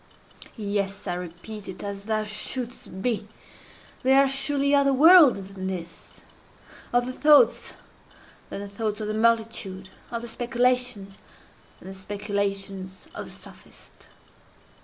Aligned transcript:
Yes! 0.57 1.05
I 1.05 1.13
repeat 1.13 1.67
it—as 1.67 2.05
thou 2.05 2.23
shouldst 2.23 3.03
be. 3.03 3.27
There 4.01 4.19
are 4.19 4.27
surely 4.27 4.73
other 4.73 4.91
worlds 4.91 5.51
than 5.53 5.67
this—other 5.67 7.11
thoughts 7.11 7.75
than 8.49 8.61
the 8.61 8.67
thoughts 8.67 8.99
of 8.99 9.07
the 9.07 9.13
multitude—other 9.13 10.27
speculations 10.27 11.19
than 11.77 11.87
the 11.89 11.93
speculations 11.93 13.07
of 13.13 13.25
the 13.25 13.31
sophist. 13.31 14.07